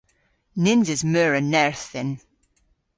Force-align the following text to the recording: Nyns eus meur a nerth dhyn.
Nyns 0.63 0.87
eus 0.93 1.03
meur 1.11 1.33
a 1.39 1.41
nerth 1.43 1.85
dhyn. 1.93 2.11